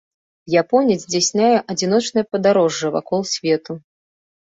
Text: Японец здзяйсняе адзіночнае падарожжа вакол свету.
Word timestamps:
Японец 0.61 0.97
здзяйсняе 1.03 1.53
адзіночнае 1.75 2.25
падарожжа 2.33 2.87
вакол 2.99 3.21
свету. 3.37 3.83